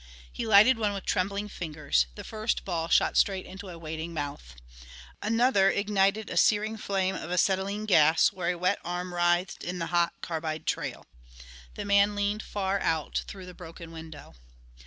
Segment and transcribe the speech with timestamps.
[0.31, 4.55] He lighted one with trembling fingers; the first ball shot straight into a waiting mouth.
[5.21, 9.85] Another ignited a searing flame of acetlylene gas where a wet arm writhed in the
[9.93, 11.05] hot carbide trail.
[11.75, 14.33] The man leaned far out through the broken window.